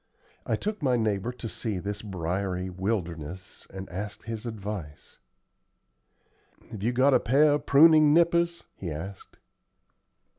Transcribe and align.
I 0.47 0.55
took 0.55 0.81
my 0.81 0.97
neighbor 0.97 1.31
to 1.33 1.47
see 1.47 1.77
this 1.77 2.01
briery 2.01 2.71
wilderness, 2.71 3.67
and 3.69 3.87
asked 3.91 4.23
his 4.23 4.47
advice. 4.47 5.19
"Have 6.71 6.81
you 6.81 6.91
got 6.91 7.13
a 7.13 7.19
pair 7.19 7.53
of 7.53 7.67
pruning 7.67 8.11
nippers?" 8.11 8.63
he 8.75 8.89
asked. 8.89 9.37